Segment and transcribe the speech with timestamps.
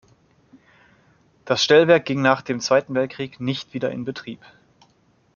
[1.45, 4.41] Das Stellwerk ging nach dem Zweiten Weltkrieg nicht wieder in Betrieb.